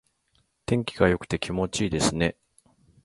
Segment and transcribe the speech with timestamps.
[0.65, 2.35] 天気が良くて気持ちがいいですね。